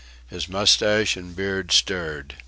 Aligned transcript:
His 0.25 0.49
moustache 0.49 1.15
and 1.15 1.35
beard 1.35 1.71
stirred. 1.71 2.33